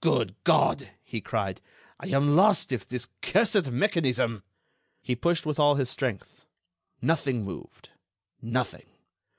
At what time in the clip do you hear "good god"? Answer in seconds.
0.00-0.92